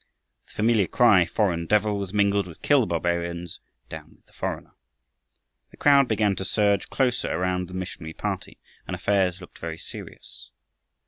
[0.47, 3.47] The familiar cry, "Foreign devil," was mingled with "Kill the barbarian,"
[3.87, 4.71] "Down with the foreigner."
[5.69, 10.49] The crowd began to surge closer around the missionary party, and affairs looked very serious.